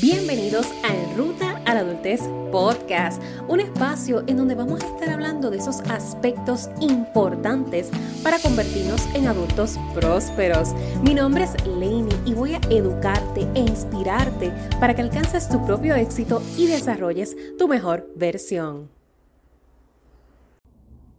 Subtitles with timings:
[0.00, 5.10] Bienvenidos a En Ruta a la Adultez Podcast, un espacio en donde vamos a estar
[5.10, 7.90] hablando de esos aspectos importantes
[8.22, 10.72] para convertirnos en adultos prósperos.
[11.02, 14.50] Mi nombre es Lainey y voy a educarte e inspirarte
[14.80, 18.88] para que alcances tu propio éxito y desarrolles tu mejor versión.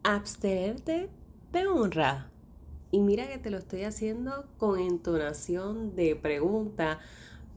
[0.01, 1.11] Abstenerte
[1.51, 2.31] te honra.
[2.89, 6.99] Y mira que te lo estoy haciendo con entonación de pregunta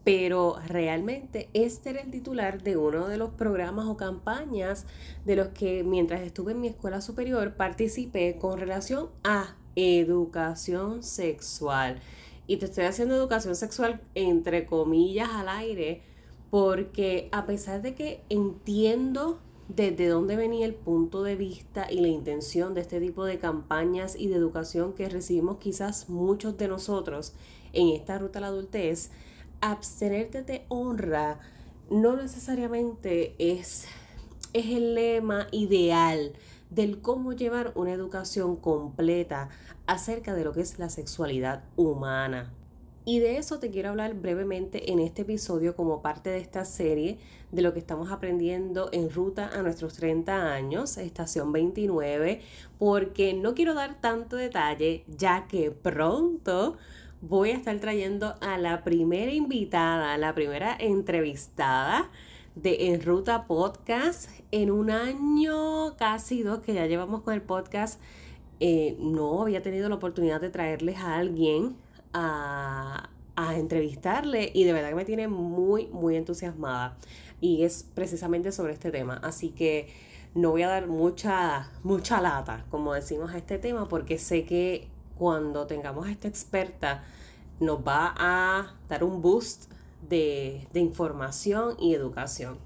[0.06, 4.86] pero realmente este era el titular de uno de los programas o campañas
[5.24, 11.98] de los que mientras estuve en mi escuela superior participé con relación a educación sexual.
[12.46, 16.02] Y te estoy haciendo educación sexual entre comillas al aire
[16.50, 22.06] porque a pesar de que entiendo desde dónde venía el punto de vista y la
[22.06, 27.34] intención de este tipo de campañas y de educación que recibimos quizás muchos de nosotros
[27.72, 29.10] en esta ruta a la adultez,
[29.60, 31.38] abstenerte de honra
[31.90, 33.86] no necesariamente es,
[34.52, 36.32] es el lema ideal
[36.70, 39.48] del cómo llevar una educación completa
[39.86, 42.52] acerca de lo que es la sexualidad humana.
[43.08, 47.18] Y de eso te quiero hablar brevemente en este episodio como parte de esta serie
[47.52, 52.40] de lo que estamos aprendiendo en ruta a nuestros 30 años, estación 29,
[52.80, 56.78] porque no quiero dar tanto detalle ya que pronto
[57.20, 62.10] voy a estar trayendo a la primera invitada, la primera entrevistada
[62.54, 68.00] de En Ruta Podcast en un año casi dos que ya llevamos con el podcast.
[68.60, 71.76] Eh, no había tenido la oportunidad de traerles a alguien
[72.12, 76.96] a, a entrevistarle y de verdad que me tiene muy, muy entusiasmada.
[77.40, 79.20] Y es precisamente sobre este tema.
[79.22, 79.88] Así que
[80.34, 84.88] no voy a dar mucha, mucha lata, como decimos a este tema, porque sé que
[85.18, 87.04] cuando tengamos a esta experta,
[87.60, 89.70] nos va a dar un boost
[90.08, 92.58] de, información y educación.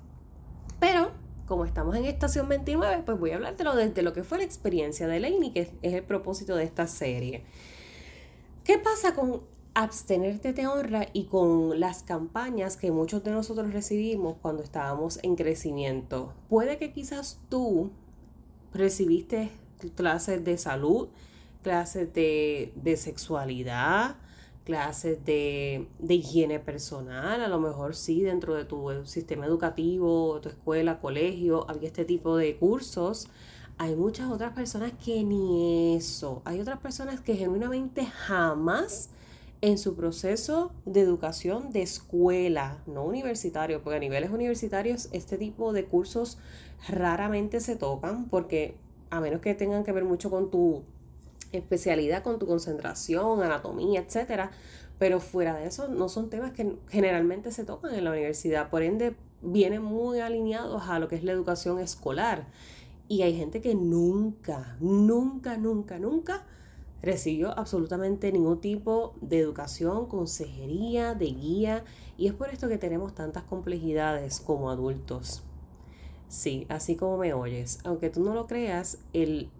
[0.79, 1.11] Pero,
[1.47, 5.07] como estamos en estación 29, pues voy a hablártelo desde lo que fue la experiencia
[5.07, 7.45] de Lainey, que es el propósito de esta serie.
[8.65, 9.43] ¿Qué pasa con
[9.75, 15.37] abstenerte de honra y con las campañas que muchos de nosotros recibimos cuando estábamos en
[15.37, 16.35] crecimiento?
[16.49, 17.91] Puede que quizás tú
[18.73, 19.51] recibiste
[19.95, 21.09] clases de salud,
[21.63, 24.17] clases de, sexualidad,
[24.65, 31.01] clases de, higiene personal, a lo mejor sí, dentro de tu sistema educativo, tu escuela,
[31.01, 33.29] colegio, había este tipo de cursos.
[33.79, 36.43] Hay muchas otras personas que ni eso.
[36.45, 39.11] Hay otras personas que genuinamente jamás
[39.63, 45.73] en su proceso de educación de escuela, no universitario, porque a niveles universitarios este tipo
[45.73, 46.39] de cursos
[46.89, 48.77] raramente se tocan porque
[49.11, 50.85] a menos que tengan que ver mucho con tu
[51.53, 54.51] especialidad con tu concentración, anatomía, etcétera.
[54.99, 58.69] Pero fuera de eso, no son temas que generalmente se tocan en la universidad.
[58.71, 62.47] Por ende, vienen muy alineados a lo que es la educación escolar.
[63.09, 66.47] Y hay gente que nunca, nunca, nunca, nunca
[67.03, 71.85] recibió absolutamente ningún tipo de educación, consejería, de guía.
[72.17, 75.43] Y es por esto que tenemos tantas complejidades como adultos.
[76.29, 79.51] Sí, así como me oyes, aunque tú no lo creas, el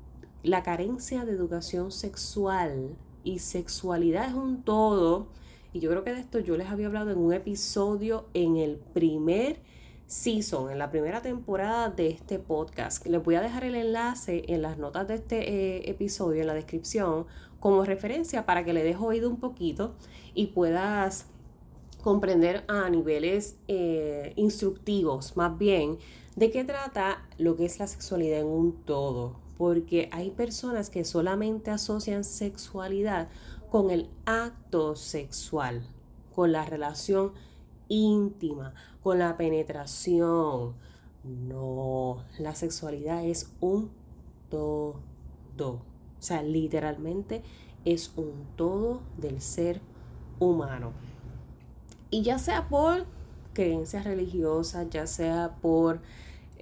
[0.43, 5.29] la carencia de educación sexual y sexualidad es un todo.
[5.73, 8.77] Y yo creo que de esto yo les había hablado en un episodio en el
[8.77, 9.61] primer
[10.07, 13.07] season, en la primera temporada de este podcast.
[13.07, 16.55] Les voy a dejar el enlace en las notas de este eh, episodio, en la
[16.55, 17.27] descripción,
[17.61, 19.95] como referencia para que le dejo oído un poquito
[20.35, 21.27] y puedas
[22.03, 25.99] comprender a niveles eh, instructivos, más bien,
[26.35, 31.05] de qué trata lo que es la sexualidad en un todo porque hay personas que
[31.05, 33.29] solamente asocian sexualidad
[33.71, 35.87] con el acto sexual,
[36.35, 37.33] con la relación
[37.87, 38.73] íntima,
[39.03, 40.77] con la penetración.
[41.25, 43.91] No, la sexualidad es un
[44.49, 45.03] todo.
[45.59, 45.83] O
[46.21, 47.43] sea, literalmente
[47.85, 49.83] es un todo del ser
[50.39, 50.93] humano.
[52.09, 53.05] Y ya sea por
[53.53, 56.01] creencias religiosas, ya sea por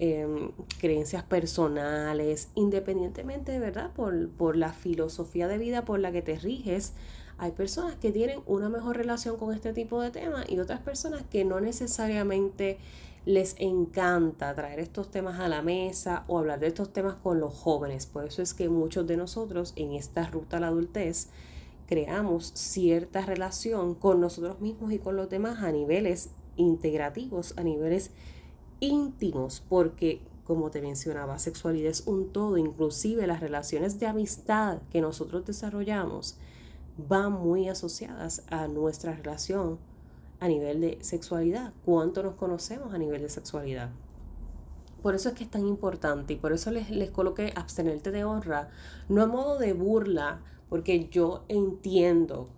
[0.01, 6.23] Em, creencias personales, independientemente de verdad por, por la filosofía de vida por la que
[6.23, 6.93] te riges,
[7.37, 11.25] hay personas que tienen una mejor relación con este tipo de temas y otras personas
[11.29, 12.79] que no necesariamente
[13.25, 17.53] les encanta traer estos temas a la mesa o hablar de estos temas con los
[17.53, 18.07] jóvenes.
[18.07, 21.27] Por eso es que muchos de nosotros en esta ruta a la adultez
[21.89, 28.13] creamos cierta relación con nosotros mismos y con los demás a niveles integrativos, a niveles
[28.81, 35.03] íntimos, porque como te mencionaba, sexualidad es un todo, inclusive las relaciones de amistad que
[35.03, 36.39] nosotros desarrollamos
[36.97, 39.79] van muy asociadas a nuestra relación
[40.41, 43.91] a nivel de sexualidad, cuánto nos conocemos a nivel de sexualidad.
[45.03, 48.25] Por eso es que es tan importante y por eso les, les coloqué abstenerte de
[48.25, 48.71] honra,
[49.09, 52.49] no a modo de burla, porque yo entiendo,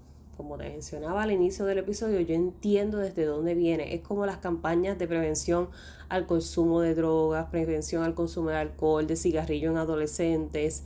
[0.41, 3.95] como te mencionaba al inicio del episodio, yo entiendo desde dónde viene.
[3.95, 5.69] Es como las campañas de prevención
[6.09, 10.85] al consumo de drogas, prevención al consumo de alcohol, de cigarrillo en adolescentes.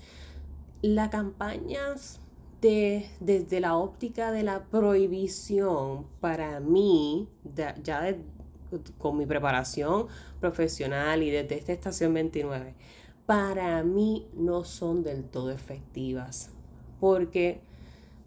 [0.83, 2.19] Las campañas
[2.61, 7.29] de, desde la óptica de la prohibición, para mí,
[7.85, 8.17] ya
[8.99, 10.09] con mi preparación
[10.41, 12.75] profesional y desde esta estación 29,
[13.25, 16.51] para mí no son del todo efectivas.
[16.99, 17.61] Porque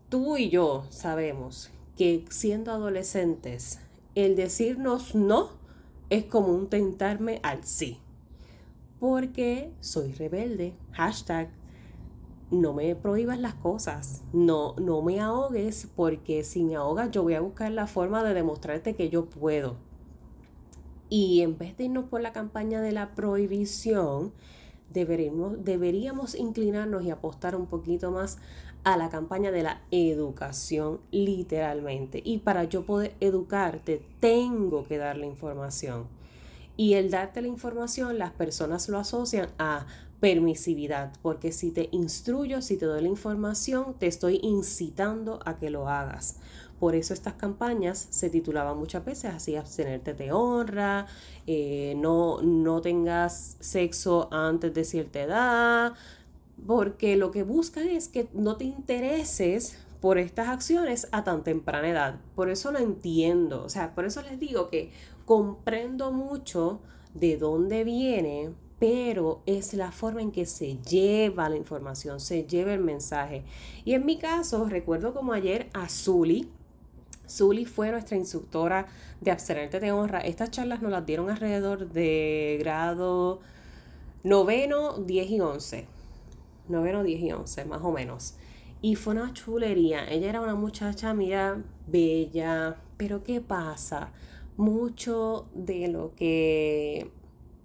[0.10, 3.80] tú y yo sabemos que siendo adolescentes,
[4.16, 5.52] el decirnos no
[6.10, 8.00] es como un tentarme al sí.
[9.00, 10.74] Porque soy rebelde.
[10.92, 11.50] Hashtag
[12.50, 17.34] no me prohíbas las cosas, no, no me ahogues porque si me ahogas yo voy
[17.34, 19.76] a buscar la forma de demostrarte que yo puedo.
[21.10, 24.34] Y en vez de irnos por la campaña de la prohibición,
[24.94, 28.38] deberíamos, deberíamos inclinarnos y apostar un poquito más
[28.88, 32.22] a la campaña de la educación literalmente.
[32.24, 36.08] Y para yo poder educarte, tengo que dar la información.
[36.78, 39.88] Y el darte la información, las personas lo asocian a
[40.22, 45.70] permisividad, porque si te instruyo, si te doy la información, te estoy incitando a que
[45.70, 46.38] lo hagas.
[46.80, 51.08] Por eso estas campañas se titulaban muchas veces así, abstenerte de honra,
[51.46, 55.94] eh, no, no tengas sexo antes de cierta edad,
[56.66, 61.90] porque lo que buscan es que no te intereses por estas acciones a tan temprana
[61.90, 62.20] edad.
[62.36, 64.92] Por eso lo entiendo, o sea, por eso les digo que
[65.26, 66.80] comprendo mucho
[67.14, 72.74] de dónde viene, pero es la forma en que se lleva la información, se lleva
[72.74, 73.44] el mensaje.
[73.86, 76.50] Y en mi caso, recuerdo como ayer a Zully,
[77.28, 78.88] Zully fue nuestra instructora
[79.20, 80.20] de Abstenerte de Honra.
[80.20, 83.40] Estas charlas nos las dieron alrededor de grado
[84.24, 85.97] noveno, 10 y 11.
[86.70, 88.36] Noveno, 10 y 11, más o menos.
[88.82, 90.08] Y fue una chulería.
[90.10, 92.78] Ella era una muchacha, mira, bella.
[92.98, 94.12] Pero ¿qué pasa?
[94.56, 97.12] Mucho de lo que,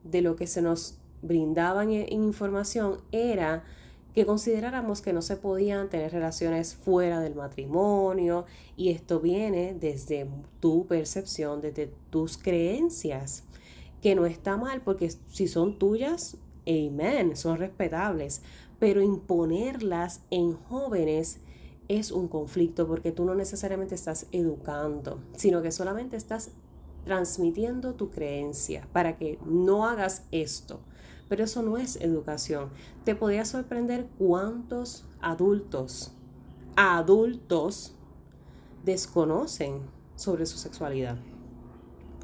[0.04, 3.64] de lo que se nos brindaban en información era
[4.14, 8.44] que consideráramos que no se podían tener relaciones fuera del matrimonio
[8.76, 10.28] y esto viene desde
[10.60, 13.44] tu percepción, desde tus creencias,
[14.02, 18.42] que no está mal porque si son tuyas, amén, son respetables,
[18.82, 21.38] pero imponerlas en jóvenes
[21.86, 26.50] es un conflicto porque tú no necesariamente estás educando, sino que solamente estás
[27.04, 30.80] transmitiendo tu creencia para que no hagas esto
[31.28, 32.68] pero eso no es educación.
[33.06, 36.12] Te podría sorprender cuántos adultos,
[36.76, 37.94] adultos,
[38.84, 39.80] desconocen
[40.14, 41.16] sobre su sexualidad.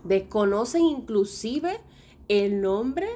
[0.04, 1.80] Desconocen inclusive
[2.28, 3.08] el nombre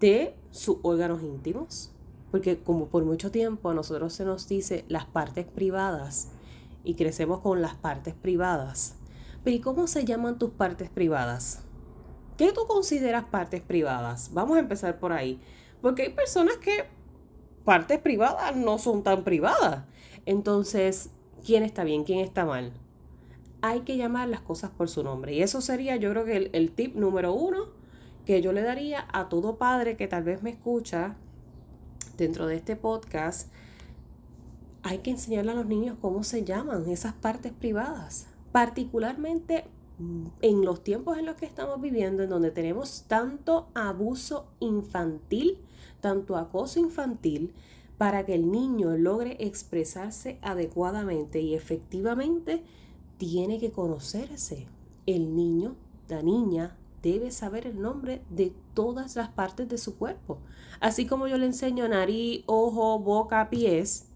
[0.00, 1.93] de sus órganos íntimos.
[2.34, 6.32] Porque como por mucho tiempo a nosotros se nos dice las partes privadas
[6.82, 8.96] y crecemos con las partes privadas.
[9.44, 11.62] Pero ¿y cómo se llaman tus partes privadas?
[12.36, 14.30] ¿Qué tú consideras partes privadas?
[14.32, 15.40] Vamos a empezar por ahí.
[15.80, 16.86] Porque hay personas que
[17.64, 19.84] partes privadas no son tan privadas.
[20.26, 21.10] Entonces,
[21.46, 22.02] ¿quién está bien?
[22.02, 22.72] ¿Quién está mal?
[23.62, 25.34] Hay que llamar las cosas por su nombre.
[25.34, 27.66] Y eso sería, yo creo que el, el tip número uno
[28.26, 31.16] que yo le daría a todo padre que tal vez me escucha
[32.16, 33.50] dentro de este podcast.
[34.82, 38.26] Hay que enseñarle a los niños cómo se llaman esas partes privadas.
[38.52, 39.64] Particularmente
[40.40, 45.58] en los tiempos en los que estamos viviendo, en donde tenemos tanto abuso infantil,
[46.00, 47.52] tanto acoso infantil,
[47.98, 52.64] para que el niño logre expresarse adecuadamente y efectivamente,
[53.18, 54.66] tiene que conocerse.
[55.06, 55.76] El niño,
[56.08, 60.38] la niña, debe saber el nombre de todas las partes de su cuerpo.
[60.80, 64.08] Así como yo le enseño nariz, ojo, boca, pies,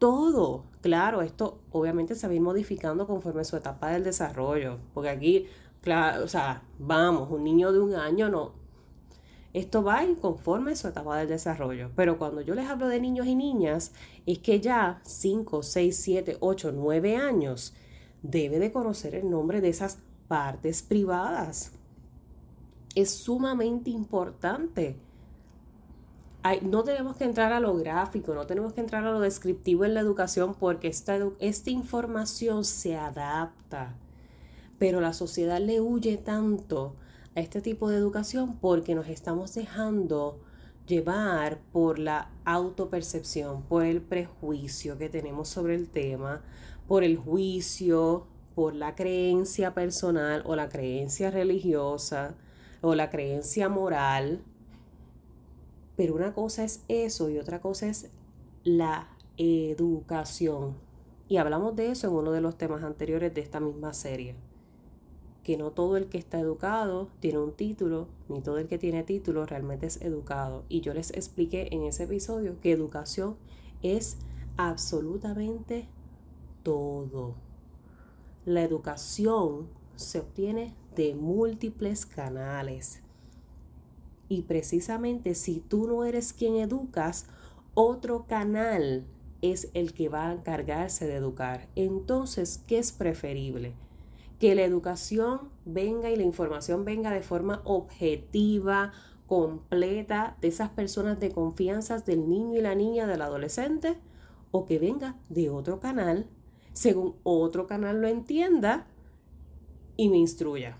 [0.00, 0.64] todo.
[0.80, 5.46] Claro, esto obviamente se va a ir modificando conforme su etapa del desarrollo, porque aquí,
[5.80, 8.52] claro, o sea, vamos, un niño de un año no.
[9.54, 11.90] Esto va a ir conforme su etapa del desarrollo.
[11.94, 13.92] Pero cuando yo les hablo de niños y niñas,
[14.26, 17.74] es que ya 5, 6, 7, 8, 9 años
[18.22, 21.72] debe de conocer el nombre de esas partes privadas.
[22.94, 24.96] Es sumamente importante
[26.62, 29.94] no tenemos que entrar a lo gráfico, no tenemos que entrar a lo descriptivo en
[29.94, 33.94] la educación porque esta, esta información se adapta.
[34.78, 36.94] Pero la sociedad le huye tanto
[37.34, 40.40] a este tipo de educación porque nos estamos dejando
[40.86, 46.42] llevar por la autopercepción, por el prejuicio que tenemos sobre el tema,
[46.86, 48.26] por el juicio,
[48.58, 52.34] por la creencia personal o la creencia religiosa
[52.80, 54.42] o la creencia moral.
[55.94, 58.10] Pero una cosa es eso y otra cosa es
[58.64, 60.74] la educación.
[61.28, 64.34] Y hablamos de eso en uno de los temas anteriores de esta misma serie.
[65.44, 69.04] Que no todo el que está educado tiene un título, ni todo el que tiene
[69.04, 70.64] título realmente es educado.
[70.68, 73.36] Y yo les expliqué en ese episodio que educación
[73.82, 74.16] es
[74.56, 75.86] absolutamente
[76.64, 77.46] todo.
[78.48, 83.02] La educación se obtiene de múltiples canales.
[84.30, 87.26] Y precisamente si tú no eres quien educas,
[87.74, 89.04] otro canal
[89.42, 91.68] es el que va a encargarse de educar.
[91.76, 93.74] Entonces, ¿qué es preferible?
[94.40, 98.92] Que la educación venga y la información venga de forma objetiva,
[99.26, 103.98] completa, de esas personas de confianza del niño y la niña, del adolescente,
[104.52, 106.30] o que venga de otro canal,
[106.78, 108.86] según otro canal lo entienda
[109.96, 110.78] y me instruya.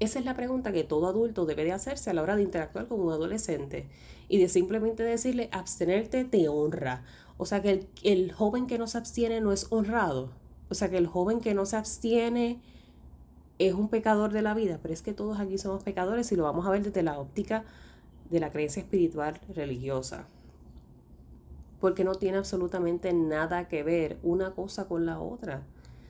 [0.00, 2.88] Esa es la pregunta que todo adulto debe de hacerse a la hora de interactuar
[2.88, 3.86] con un adolescente
[4.30, 7.04] y de simplemente decirle abstenerte te honra.
[7.36, 10.30] O sea que el, el, joven que no se abstiene no es honrado.
[10.70, 12.58] O sea que el joven que no se abstiene
[13.58, 16.44] es un pecador de la vida, pero es que todos aquí somos pecadores y lo
[16.44, 17.64] vamos a ver desde la óptica
[18.30, 20.26] de la creencia espiritual religiosa.
[21.80, 25.64] Porque no tiene absolutamente nada que ver una cosa con la otra.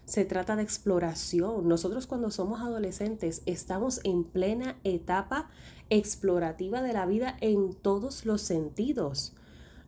[0.05, 1.67] Se trata de exploración.
[1.67, 5.51] Nosotros cuando somos adolescentes estamos en plena etapa
[5.91, 9.35] explorativa de la vida en todos los sentidos.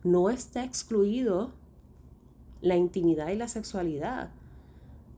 [0.03, 1.51] No está excluido
[2.61, 4.31] la intimidad y la sexualidad.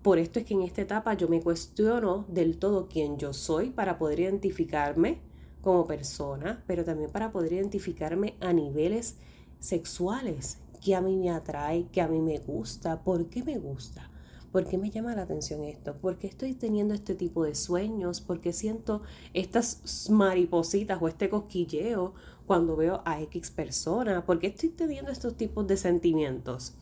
[0.01, 3.69] Por esto es que en esta etapa yo me cuestiono del todo quién yo soy
[3.69, 5.19] para poder identificarme
[5.61, 9.17] como persona, pero también para poder identificarme a niveles
[9.61, 14.09] sexuales, que a mí me atrae, que a mí me gusta, por qué me gusta.
[14.51, 15.95] ¿Por qué me llama la atención esto?
[15.95, 18.19] ¿Por qué estoy teniendo este tipo de sueños?
[18.19, 19.01] ¿Por qué siento
[19.33, 22.13] estas maripositas o este cosquilleo
[22.45, 24.25] cuando veo a X persona?
[24.25, 26.73] ¿Por qué estoy teniendo estos tipos de sentimientos?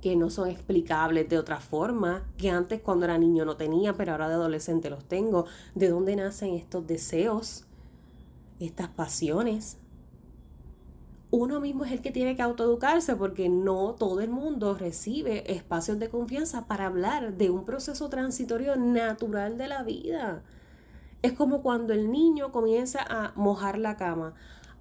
[0.00, 4.12] que no son explicables de otra forma, que antes cuando era niño no tenía, pero
[4.12, 5.44] ahora de adolescente los tengo.
[5.74, 7.64] ¿De dónde nacen estos deseos,
[8.58, 9.76] estas pasiones?
[11.30, 15.98] Uno mismo es el que tiene que autoeducarse porque no todo el mundo recibe espacios
[15.98, 20.42] de confianza para hablar de un proceso transitorio natural de la vida.
[21.22, 24.34] Es como cuando el niño comienza a mojar la cama.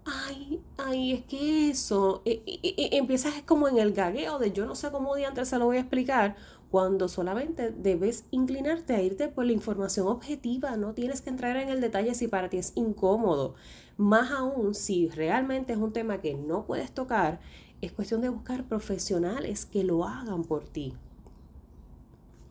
[0.06, 4.66] Ay, ay, es que eso, e, e, e, empiezas como en el gagueo de yo
[4.66, 6.36] no sé cómo antes se lo voy a explicar,
[6.72, 11.70] cuando solamente debes inclinarte a irte por la información objetiva, no tienes que entrar en
[11.70, 13.56] el detalle si para ti es incómodo.
[14.00, 17.40] Más aún, si realmente es un tema que no puedes tocar,
[17.82, 20.96] es cuestión de buscar profesionales que lo hagan por ti,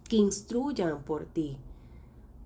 [0.09, 1.59] que instruyan por ti.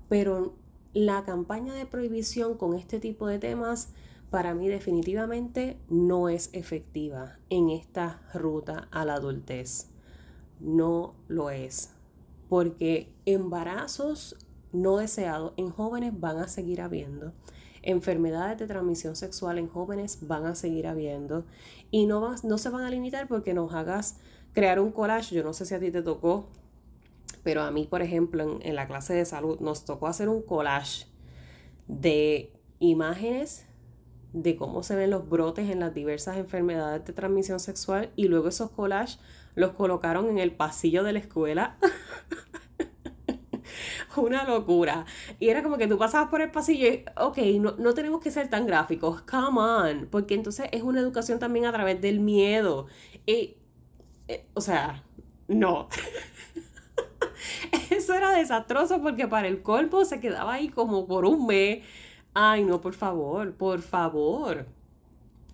[0.08, 0.54] Pero
[0.94, 3.90] la campaña de prohibición con este tipo de temas
[4.30, 9.92] para mí definitivamente no es efectiva en esta ruta a la adultez
[10.62, 11.90] no lo es.
[12.48, 14.36] Porque embarazos
[14.72, 17.32] no deseados en jóvenes van a seguir habiendo.
[17.82, 21.44] Enfermedades de transmisión sexual en jóvenes van a seguir habiendo.
[21.90, 24.16] Y no, no se van a limitar porque nos hagas
[24.52, 25.34] crear un collage.
[25.34, 26.48] Yo no sé si a ti te tocó,
[27.42, 30.42] pero a mí, por ejemplo, en, en la clase de salud nos tocó hacer un
[30.42, 31.06] collage
[31.88, 33.66] de imágenes
[34.32, 38.48] de cómo se ven los brotes en las diversas enfermedades de transmisión sexual y luego
[38.48, 39.18] esos collages
[39.54, 41.76] los colocaron en el pasillo de la escuela.
[44.16, 45.04] Una locura.
[45.38, 48.30] Y era como que tú pasabas por el pasillo y, ok, no, no tenemos que
[48.30, 52.86] ser tan gráficos, come on, porque entonces es una educación también a través del miedo.
[53.26, 53.56] Y,
[54.28, 55.04] eh, o sea,
[55.48, 55.88] no.
[57.90, 61.84] Eso era desastroso porque para el cuerpo se quedaba ahí como por un mes.
[62.34, 64.66] Ay, no, por favor, por favor.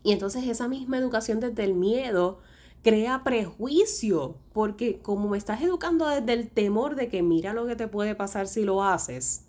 [0.02, 2.38] Y entonces esa misma educación desde el miedo
[2.82, 7.76] crea prejuicio, porque como me estás educando desde el temor de que mira lo que
[7.76, 9.44] te puede pasar si lo haces,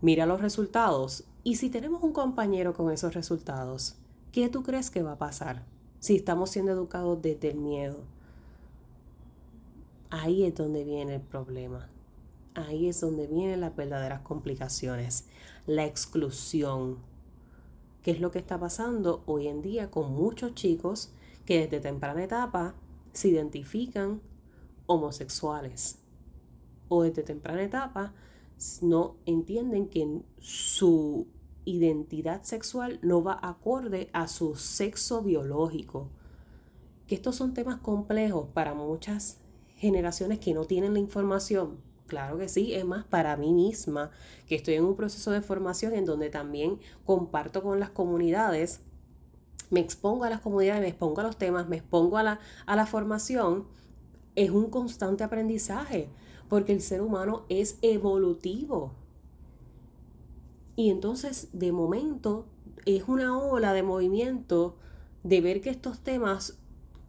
[0.00, 1.24] mira los resultados.
[1.44, 3.96] Y si tenemos un compañero con esos resultados,
[4.32, 5.64] ¿qué tú crees que va a pasar
[6.00, 7.98] si estamos siendo educados desde el miedo?
[10.10, 11.88] Ahí es donde viene el problema.
[12.54, 15.26] Ahí es donde vienen las verdaderas complicaciones.
[15.66, 16.98] La exclusión.
[18.02, 21.12] ¿Qué es lo que está pasando hoy en día con muchos chicos
[21.46, 22.74] que desde temprana etapa
[23.12, 24.20] se identifican
[24.86, 25.98] homosexuales
[26.88, 28.12] o desde temprana etapa
[28.82, 31.26] no entienden que su
[31.64, 36.08] identidad sexual no va acorde a su sexo biológico.
[37.06, 39.38] Que estos son temas complejos para muchas
[39.76, 41.78] generaciones que no tienen la información.
[42.06, 44.10] Claro que sí, es más para mí misma,
[44.46, 48.80] que estoy en un proceso de formación en donde también comparto con las comunidades,
[49.70, 52.76] me expongo a las comunidades, me expongo a los temas, me expongo a la, a
[52.76, 53.64] la formación,
[54.34, 56.08] es un constante aprendizaje,
[56.48, 58.92] porque el ser humano es evolutivo.
[60.76, 62.46] Y entonces, de momento,
[62.84, 64.76] es una ola de movimiento
[65.24, 66.58] de ver que estos temas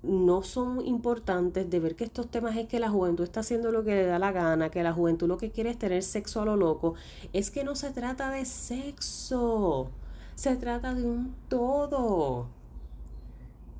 [0.03, 3.83] no son importantes, de ver que estos temas es que la juventud está haciendo lo
[3.83, 6.45] que le da la gana, que la juventud lo que quiere es tener sexo a
[6.45, 6.95] lo loco,
[7.33, 9.89] es que no se trata de sexo,
[10.37, 12.47] se trata de un todo.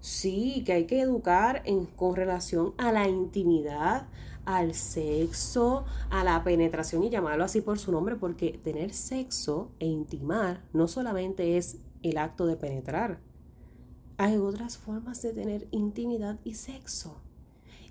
[0.02, 4.08] Sí, que hay que educar en, con relación a la intimidad,
[4.44, 9.86] al sexo, a la penetración y llamarlo así por su nombre, porque tener sexo e
[9.86, 13.20] intimar no solamente es el acto de penetrar,
[14.18, 17.22] hay otras formas de tener intimidad y sexo.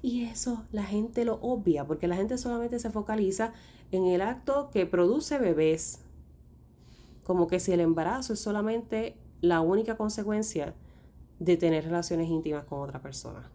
[0.02, 3.52] Y eso la gente lo obvia, porque la gente solamente se focaliza
[3.92, 6.00] en el acto que produce bebés.
[7.26, 10.74] Como que si el embarazo es solamente la única consecuencia
[11.40, 13.50] de tener relaciones íntimas con otra persona.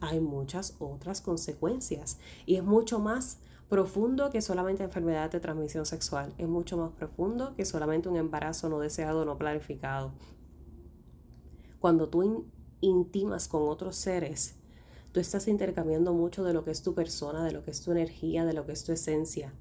[0.00, 6.32] Hay muchas otras consecuencias y es mucho más profundo que solamente enfermedad de transmisión sexual.
[6.38, 10.12] Es mucho más profundo que solamente un embarazo no deseado, no planificado.
[11.80, 12.46] Cuando tú
[12.80, 14.56] intimas con otros seres,
[15.12, 17.92] tú estás intercambiando mucho de lo que es tu persona, de lo que es tu
[17.92, 19.52] energía, de lo que es tu esencia.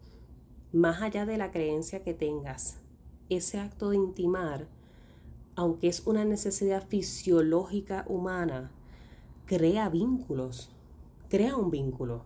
[0.75, 2.81] Más allá de la creencia que tengas,
[3.29, 4.67] ese acto de intimar,
[5.55, 8.73] aunque es una necesidad fisiológica humana,
[9.45, 10.69] crea vínculos,
[11.29, 12.25] crea un vínculo.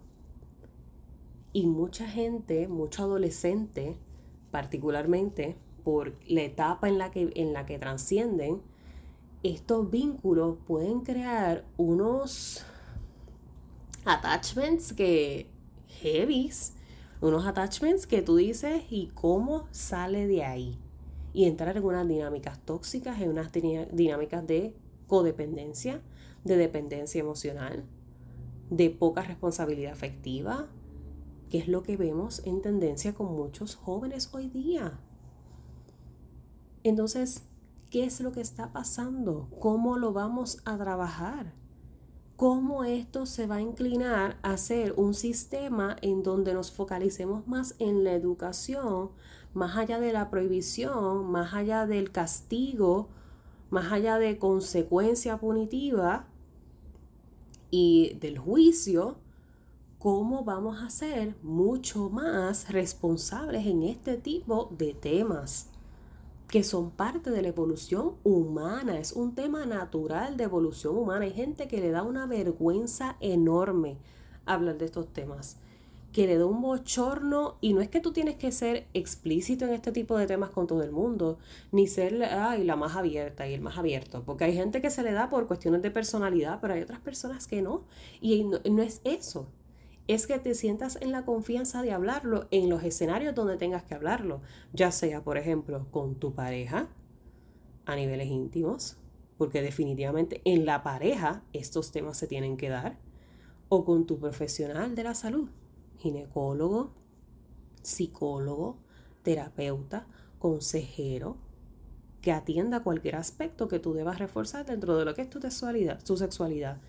[1.53, 3.99] Y mucha gente, mucho adolescente,
[4.49, 8.63] particularmente por la etapa en la que, en la que transcienden,
[9.43, 12.65] estos vínculos pueden crear unos
[14.05, 15.51] attachments que
[16.01, 16.73] heavies,
[17.21, 20.77] unos attachments que tú dices y cómo sale de ahí.
[21.33, 24.75] Y entrar en unas dinámicas tóxicas, en unas dinámicas de
[25.07, 26.01] codependencia,
[26.43, 27.83] de dependencia emocional,
[28.69, 30.67] de poca responsabilidad afectiva,
[31.49, 34.99] que es lo que vemos en tendencia con muchos jóvenes hoy día.
[36.83, 37.43] Entonces,
[37.89, 39.47] ¿Qué es lo que está pasando?
[39.59, 41.53] ¿Cómo lo vamos a trabajar?
[42.39, 47.75] ¿Cómo esto se va a inclinar a ser un sistema en donde nos focalicemos más
[47.79, 49.09] en la educación,
[49.53, 53.09] más allá de la prohibición, más allá del castigo,
[53.69, 56.27] más allá de consecuencia punitiva
[57.71, 59.17] y del juicio?
[59.97, 65.67] ¿Cómo vamos a ser mucho más responsables en este tipo de temas?
[66.49, 71.25] Que son parte de la evolución humana, es un tema natural de evolución humana.
[71.25, 73.97] Hay gente que le da una vergüenza enorme
[74.47, 75.57] hablar de estos temas,
[76.11, 79.73] que le da un bochorno y no es que tú tienes que ser explícito en
[79.73, 81.37] este tipo de temas con todo el mundo,
[81.71, 85.13] ni ser la más abierta y el más abierto, porque hay gente que se le
[85.13, 87.83] da por cuestiones de personalidad, pero hay otras personas que no,
[88.21, 89.45] y no es eso
[90.09, 93.93] es que te sientas en la confianza de hablarlo en los escenarios donde tengas que
[93.93, 94.41] hablarlo,
[94.73, 96.89] ya sea, por ejemplo, con tu pareja
[97.85, 98.97] a niveles íntimos,
[99.37, 102.97] porque definitivamente en la pareja estos temas se tienen que dar,
[103.69, 105.47] o con tu profesional de la salud,
[105.99, 106.91] ginecólogo,
[107.83, 108.79] psicólogo,
[109.21, 110.07] terapeuta,
[110.39, 111.37] consejero,
[112.21, 116.03] que atienda cualquier aspecto que tú debas reforzar dentro de lo que es tu sexualidad,
[116.03, 116.79] tu sexualidad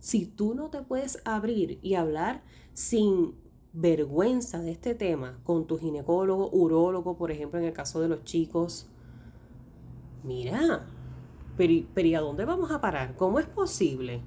[0.00, 3.34] si tú no te puedes abrir y hablar sin
[3.72, 8.24] vergüenza de este tema con tu ginecólogo, urólogo, por ejemplo, en el caso de los
[8.24, 8.88] chicos,
[10.22, 10.86] mira,
[11.56, 13.16] pero, pero ¿y a dónde vamos a parar?
[13.16, 14.22] ¿Cómo es posible?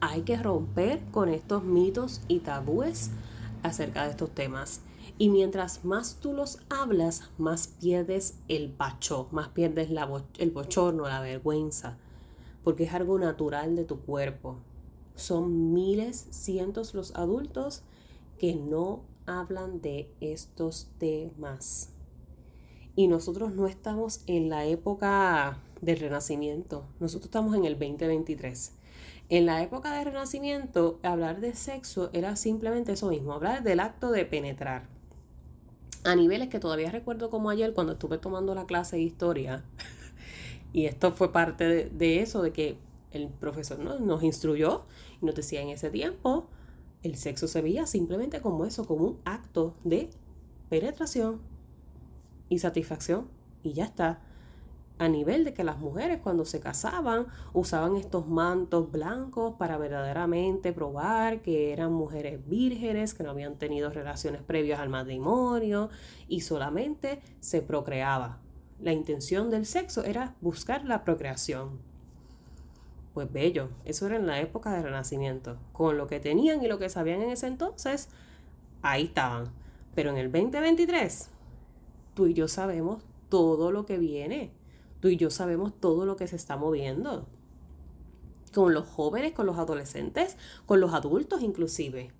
[0.00, 3.10] Hay que romper con estos mitos y tabúes
[3.62, 4.82] acerca de estos temas.
[5.16, 9.88] Y mientras más tú los hablas, más pierdes el pacho, más pierdes
[10.38, 11.98] el bochorno, la vergüenza
[12.64, 14.56] porque es algo natural de tu cuerpo.
[15.14, 17.82] Son miles, cientos los adultos
[18.38, 21.90] que no hablan de estos temas.
[22.96, 28.72] Y nosotros no estamos en la época del renacimiento, nosotros estamos en el 2023.
[29.30, 34.10] En la época del renacimiento, hablar de sexo era simplemente eso mismo, hablar del acto
[34.10, 34.86] de penetrar.
[36.04, 39.64] A niveles que todavía recuerdo como ayer cuando estuve tomando la clase de historia,
[40.74, 42.76] y esto fue parte de, eso, de que
[43.12, 44.86] el profesor nos instruyó
[45.22, 46.48] y nos decía en ese tiempo,
[47.04, 50.10] el sexo se veía simplemente como eso, como un acto de
[50.68, 51.40] penetración
[52.48, 53.28] y satisfacción
[53.62, 54.20] y ya está.
[54.98, 60.72] a nivel de que las mujeres cuando se casaban usaban estos mantos blancos para verdaderamente
[60.72, 65.88] probar que eran mujeres vírgenes, que no habían tenido relaciones previas al matrimonio
[66.28, 68.43] y solamente se procreaba.
[68.80, 71.78] La intención del sexo era buscar la procreación.
[73.14, 75.56] Pues bello, eso era en la época del Renacimiento.
[75.72, 78.08] Con lo que tenían y lo que sabían en ese entonces,
[78.82, 79.52] ahí estaban.
[79.94, 81.30] Pero en el 2023,
[82.14, 84.52] tú y yo sabemos todo lo que viene
[85.04, 87.26] Tú y yo sabemos todo lo que se está moviendo.
[88.54, 92.10] Con los jóvenes, con los adolescentes, con los adultos inclusive.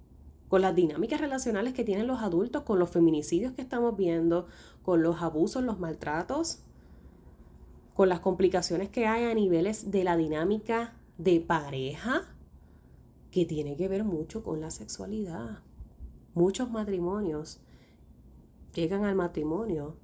[0.48, 4.46] Con las dinámicas relacionales que tienen los adultos, con los feminicidios que estamos viendo,
[4.82, 6.60] con los abusos, los maltratos,
[7.94, 12.22] con las complicaciones que hay a niveles de la dinámica de pareja,
[13.30, 15.60] que tiene que ver mucho con la sexualidad.
[16.34, 17.60] Muchos matrimonios
[18.74, 19.96] llegan al matrimonio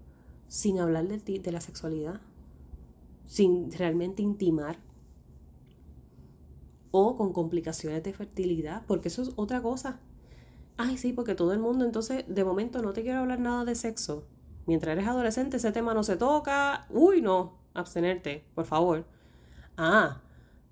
[0.48, 2.20] sin hablar de, de la sexualidad
[3.30, 4.76] sin realmente intimar
[6.90, 10.00] o con complicaciones de fertilidad, porque eso es otra cosa.
[10.82, 13.74] Ay, sí, porque todo el mundo, entonces, de momento no te quiero hablar nada de
[13.74, 14.24] sexo.
[14.66, 16.86] Mientras eres adolescente, ese tema no se toca.
[16.88, 19.04] Uy, no, abstenerte, por favor.
[19.76, 20.22] Ah,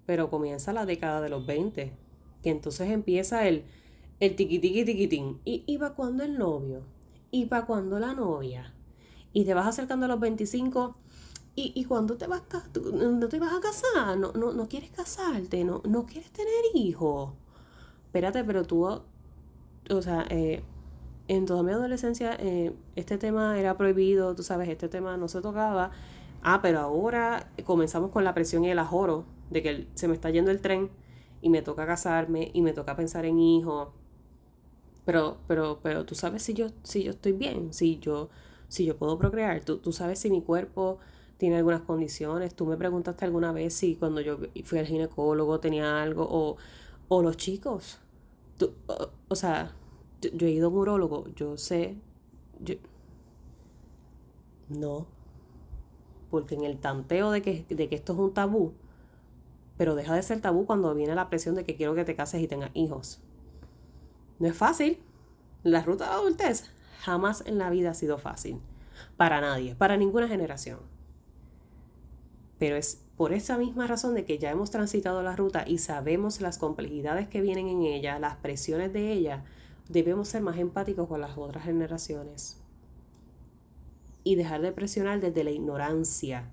[0.06, 1.92] pero comienza la década de los 20,
[2.42, 3.64] que entonces empieza el,
[4.18, 5.40] el tiquitiqui tiquitín.
[5.44, 6.84] ¿Y, y para cuándo el novio?
[7.30, 8.72] ¿Y para cuándo la novia?
[9.34, 10.96] Y te vas acercando a los 25
[11.54, 12.42] ¿Y, y cuándo te vas,
[12.92, 14.16] no te vas a casar?
[14.16, 15.64] ¿No, no, no quieres casarte?
[15.64, 17.32] ¿No, ¿No quieres tener hijos?
[18.06, 18.86] Espérate, pero tú,
[19.90, 20.62] o sea, eh,
[21.28, 25.40] en toda mi adolescencia eh, este tema era prohibido, tú sabes, este tema no se
[25.40, 25.90] tocaba.
[26.42, 30.30] Ah, pero ahora comenzamos con la presión y el ajoro de que se me está
[30.30, 30.90] yendo el tren
[31.42, 33.88] y me toca casarme y me toca pensar en hijos.
[35.04, 38.28] Pero, pero, pero tú sabes si yo, si yo estoy bien, si yo,
[38.68, 40.98] si yo puedo procrear, tú, tú sabes si mi cuerpo
[41.38, 42.54] tiene algunas condiciones.
[42.54, 46.56] Tú me preguntaste alguna vez si cuando yo fui al ginecólogo tenía algo o,
[47.08, 48.00] o los chicos.
[49.28, 49.74] O, sea,
[50.20, 51.96] yo, he ido a un urólogo, yo sé,
[52.60, 52.74] yo,
[54.68, 55.06] no,
[56.30, 58.74] porque en el tanteo de que, de que esto es un tabú,
[59.76, 62.42] pero deja de ser tabú cuando viene la presión de que quiero que te cases
[62.42, 63.20] y tengas hijos.
[64.38, 64.98] No es fácil.
[65.62, 68.60] La ruta de la adultez jamás en la vida ha sido fácil.
[69.16, 70.80] Para nadie, para ninguna generación.
[72.58, 76.40] Pero es por esa misma razón de que ya hemos transitado la ruta y sabemos
[76.40, 79.44] las complejidades que vienen en ella, las presiones de ella,
[79.88, 82.58] debemos ser más empáticos con las otras generaciones.
[84.24, 86.50] Y dejar de presionar desde la ignorancia.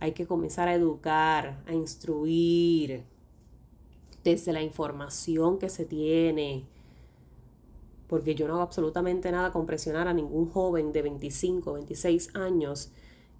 [0.00, 3.04] Hay que comenzar a educar, a instruir
[4.24, 6.64] desde la información que se tiene.
[8.08, 12.90] Porque yo no hago absolutamente nada con presionar a ningún joven de 25, 26 años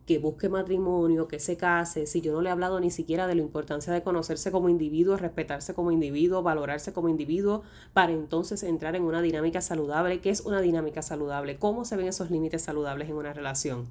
[0.07, 3.35] que busque matrimonio, que se case, si yo no le he hablado ni siquiera de
[3.35, 8.95] la importancia de conocerse como individuo, respetarse como individuo, valorarse como individuo, para entonces entrar
[8.95, 10.21] en una dinámica saludable.
[10.21, 11.59] ¿Qué es una dinámica saludable?
[11.59, 13.87] ¿Cómo se ven esos límites saludables en una relación?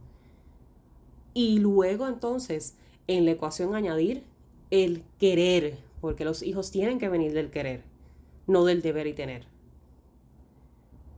[1.33, 2.75] Y luego entonces
[3.07, 4.23] en la ecuación añadir
[4.71, 7.83] el querer, porque los hijos tienen que venir del querer,
[8.47, 9.54] no del deber y tener.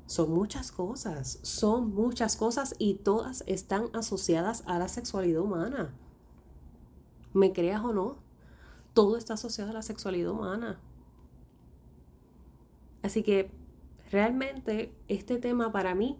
[0.08, 5.94] Son muchas cosas, son muchas cosas y todas están asociadas a la sexualidad humana.
[7.34, 8.18] ¿Me creas o no?
[8.94, 10.80] Todo está asociado a la sexualidad humana.
[13.04, 13.52] Así que
[14.10, 16.18] realmente este tema para mí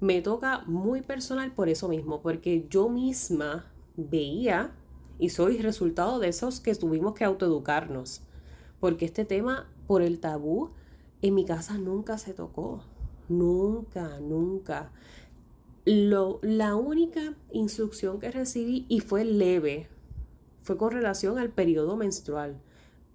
[0.00, 4.74] me toca muy personal por eso mismo, porque yo misma veía
[5.20, 8.22] y soy resultado de esos que tuvimos que autoeducarnos,
[8.80, 10.70] porque este tema por el tabú
[11.22, 12.82] en mi casa nunca se tocó.
[13.30, 14.90] Nunca, nunca.
[15.84, 19.88] Lo, la única instrucción que recibí y fue leve
[20.62, 22.60] fue con relación al periodo menstrual.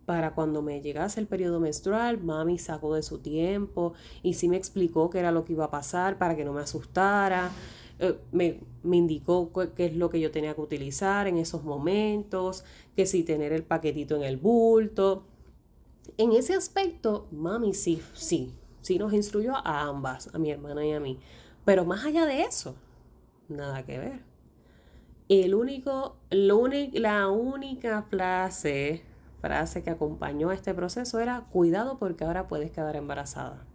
[0.05, 4.55] Para cuando me llegase el periodo menstrual, mami sacó de su tiempo y sí me
[4.55, 7.51] explicó qué era lo que iba a pasar para que no me asustara.
[7.99, 12.63] Eh, me, me, indicó qué es lo que yo tenía que utilizar en esos momentos,
[12.95, 15.25] que si tener el paquetito en el bulto.
[16.17, 18.53] En ese aspecto, mami sí, sí,
[18.85, 21.19] sí nos instruyó a ambas, a mi hermana y a mí.
[21.65, 22.75] Pero más allá de eso,
[23.49, 24.19] nada que ver.
[25.27, 29.01] El único, la única frase,
[29.41, 33.65] frase que acompañó este proceso era cuidado porque ahora puedes quedar embarazada.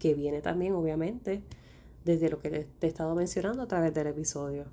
[0.00, 1.44] Que viene también, obviamente,
[2.04, 4.64] desde lo que te he estado mencionando a través del episodio.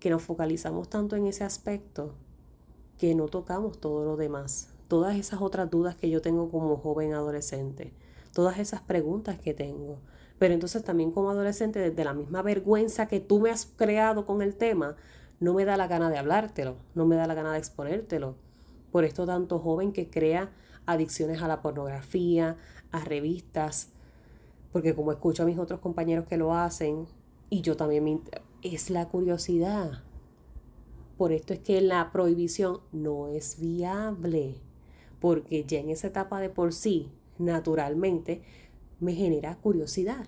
[0.00, 2.14] Que nos focalizamos tanto en ese aspecto
[2.96, 7.14] que no tocamos todo lo demás todas esas otras dudas que yo tengo como joven
[7.14, 7.94] adolescente,
[8.34, 9.96] todas esas preguntas que tengo.
[10.38, 14.42] Pero entonces también como adolescente, desde la misma vergüenza que tú me has creado con
[14.42, 14.96] el tema,
[15.40, 18.34] no me da la gana de hablártelo, no me da la gana de exponértelo.
[18.90, 20.50] Por esto tanto joven que crea
[20.84, 22.58] adicciones a la pornografía,
[22.90, 23.92] a revistas,
[24.72, 27.06] porque como escucho a mis otros compañeros que lo hacen,
[27.48, 28.20] y yo también me...
[28.60, 30.02] es la curiosidad.
[31.16, 34.60] Por esto es que la prohibición no es viable,
[35.22, 37.08] porque ya en esa etapa de por sí,
[37.38, 38.42] naturalmente,
[38.98, 40.26] me genera curiosidad.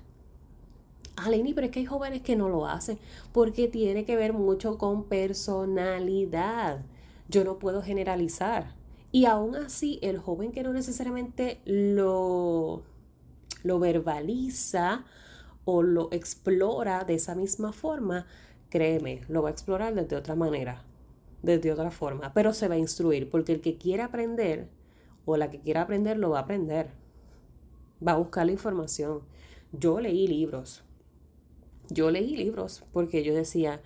[1.17, 3.01] Aleni, pero es que hay jóvenes que no lo hacen,
[3.33, 6.85] porque tiene que ver mucho con personalidad.
[7.29, 8.77] Yo no puedo generalizar.
[9.11, 12.85] Y aún así, el joven que no necesariamente lo,
[13.65, 15.05] lo verbaliza
[15.65, 18.27] o lo explora de esa misma forma,
[18.71, 20.85] créeme, lo va a explorar desde otra manera,
[21.43, 24.69] desde otra forma, pero se va a instruir, porque el que quiera aprender
[25.25, 26.91] o la que quiera aprender lo va a aprender,
[28.07, 29.21] va a buscar la información.
[29.73, 30.85] Yo leí libros,
[31.89, 33.81] yo leí libros porque yo decía,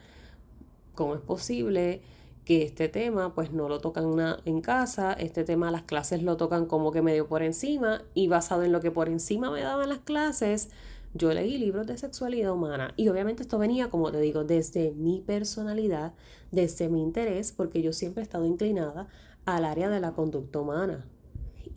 [0.94, 2.02] ¿cómo es posible?
[2.48, 4.06] que este tema pues no lo tocan
[4.46, 8.62] en casa, este tema las clases lo tocan como que medio por encima y basado
[8.62, 10.70] en lo que por encima me daban las clases,
[11.12, 15.20] yo leí libros de sexualidad humana y obviamente esto venía, como te digo, desde mi
[15.20, 16.14] personalidad,
[16.50, 19.08] desde mi interés, porque yo siempre he estado inclinada
[19.44, 21.04] al área de la conducta humana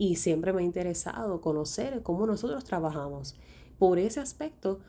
[0.02, 3.36] y siempre me ha interesado conocer cómo nosotros trabajamos.
[3.78, 4.80] Por ese aspecto,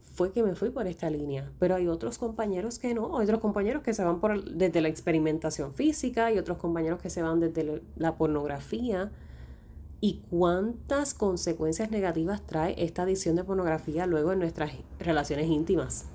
[0.00, 1.52] fue que me fui por esta línea.
[1.58, 4.88] Pero hay otros compañeros que no, hay otros compañeros que se van por, desde la
[4.88, 9.12] experimentación física y otros compañeros que se van desde la pornografía.
[10.00, 16.06] ¿Y cuántas consecuencias negativas trae esta adición de pornografía luego en nuestras relaciones íntimas?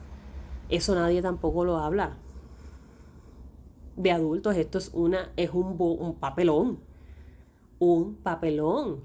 [0.69, 2.17] Eso nadie tampoco lo habla.
[3.97, 6.86] De adultos esto es, una, es un, un papelón.
[7.79, 9.01] Un papelón.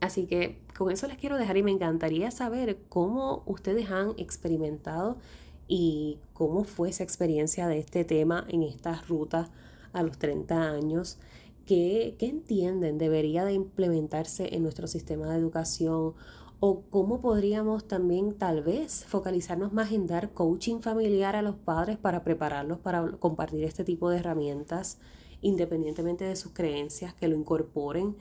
[0.00, 5.18] Así que con eso les quiero dejar y me encantaría saber cómo ustedes han experimentado
[5.66, 9.50] y cómo fue esa experiencia de este tema en estas rutas
[9.92, 11.18] a los 30 años.
[11.66, 16.14] ¿Qué, qué entienden debería de implementarse en nuestro sistema de educación?
[16.60, 21.98] ¿O cómo podríamos también tal vez focalizarnos más en dar coaching familiar a los padres
[21.98, 24.98] para prepararlos para compartir este tipo de herramientas
[25.40, 28.16] independientemente de sus creencias, que lo incorporen?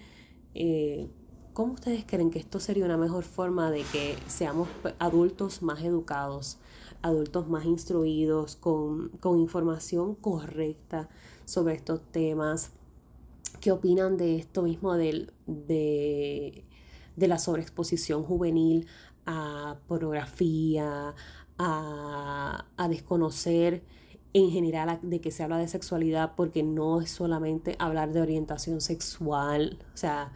[0.54, 1.10] Eh,
[1.54, 4.68] ¿Cómo ustedes creen que esto sería una mejor forma de que seamos
[5.00, 6.60] adultos más educados,
[7.02, 11.10] adultos más instruidos, con, información correcta
[11.46, 12.74] sobre estos temas?
[13.60, 18.86] ¿Qué opinan de esto mismo de, de la sobreexposición juvenil
[19.26, 21.16] a pornografía,
[21.58, 23.84] a desconocer
[24.34, 28.82] en general de que se habla de sexualidad porque no es solamente hablar de orientación
[28.82, 30.32] sexual, o sea,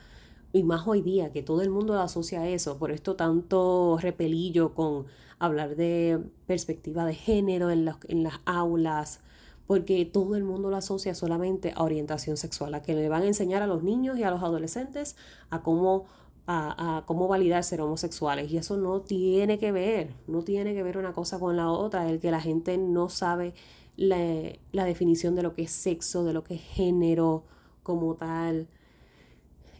[0.53, 3.97] y más hoy día que todo el mundo lo asocia a eso, por esto tanto
[4.01, 5.05] repelillo con
[5.39, 9.21] hablar de perspectiva de género en, en las aulas,
[9.65, 13.27] porque todo el mundo lo asocia solamente a orientación sexual, a que le van a
[13.27, 15.15] enseñar a los niños y a los adolescentes
[15.49, 16.05] a cómo,
[16.45, 18.51] a, cómo validar ser homosexuales.
[18.51, 22.09] Y eso no tiene que ver, no tiene que ver una cosa con la otra,
[22.09, 23.53] el que la gente no sabe
[24.01, 27.43] la, definición de lo que es sexo, de lo que es género
[27.83, 28.67] como tal.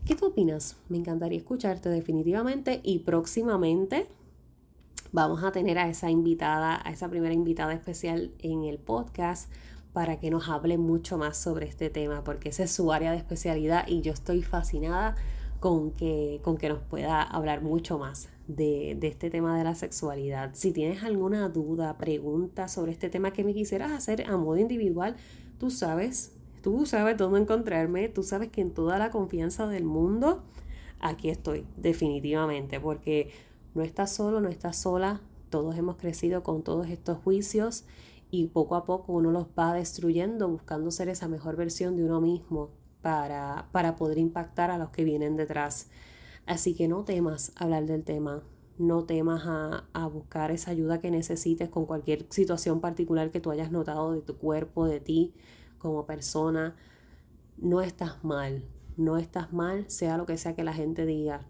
[0.05, 0.77] ¿Qué tú opinas?
[0.89, 4.07] Me encantaría escucharte definitivamente y próximamente
[5.11, 9.51] vamos a tener a esa invitada, a esa primera invitada especial en el podcast
[9.93, 13.17] para que nos hable mucho más sobre este tema, porque esa es su área de
[13.17, 15.15] especialidad y yo estoy fascinada
[15.59, 20.51] con que, con que nos pueda hablar mucho más de, este tema de la sexualidad.
[20.53, 25.15] Si tienes alguna duda, pregunta sobre este tema que me quisieras hacer a modo individual,
[25.57, 30.43] tú sabes, Tú sabes dónde encontrarme, tú sabes que en toda la confianza del mundo,
[30.99, 33.31] aquí estoy, definitivamente, porque
[33.73, 37.85] no estás solo, no estás sola, todos hemos crecido con todos estos juicios
[38.29, 42.21] y poco a poco uno los va destruyendo buscando ser esa mejor versión de uno
[42.21, 42.69] mismo
[43.01, 45.89] para, para poder impactar a los que vienen detrás.
[46.51, 48.43] Así que no temas hablar del tema,
[48.77, 53.51] no temas a, a, buscar esa ayuda que necesites con cualquier situación particular que tú
[53.51, 55.33] hayas notado de tu cuerpo, de ti,
[55.77, 56.75] como persona,
[57.57, 58.65] no estás mal,
[58.97, 61.47] no estás mal, sea lo que sea que la gente diga.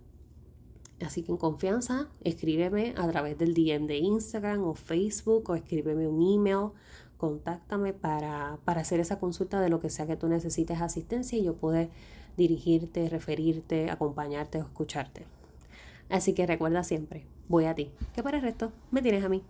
[1.04, 6.08] Así que en confianza, escríbeme a través del DM de Instagram o Facebook o escríbeme
[6.08, 6.74] un email,
[7.18, 11.44] contáctame para, para hacer esa consulta de lo que sea que tú necesites asistencia y
[11.44, 11.90] yo poder
[12.38, 15.26] dirigirte, referirte, acompañarte o escucharte.
[16.10, 19.44] Así que recuerda siempre, voy a ti, que para el resto me tienes a mí.